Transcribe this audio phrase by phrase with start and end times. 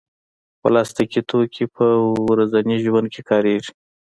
[0.61, 1.85] پلاستيکي توکي په
[2.27, 3.71] ورځني ژوند کې کارېږي.